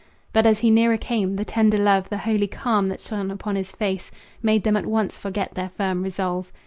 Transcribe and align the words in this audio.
But 0.33 0.47
as 0.47 0.61
he 0.61 0.71
nearer 0.71 0.97
came, 0.97 1.35
the 1.35 1.45
tender 1.45 1.77
love, 1.77 2.09
The 2.09 2.17
holy 2.17 2.47
calm 2.47 2.87
that 2.89 3.01
shone 3.01 3.29
upon 3.29 3.55
his 3.55 3.71
face, 3.71 4.09
Made 4.41 4.63
them 4.63 4.75
at 4.75 4.87
once 4.87 5.19
forget 5.19 5.53
their 5.53 5.69
firm 5.69 6.01
resolve. 6.01 6.51